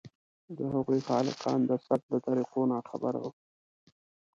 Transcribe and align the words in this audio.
د 0.57 0.59
هغو 0.73 0.95
خالقان 1.07 1.59
د 1.69 1.71
ثبت 1.85 2.01
له 2.13 2.17
طریقو 2.27 2.61
ناخبره 2.73 3.19
وو. 3.23 3.31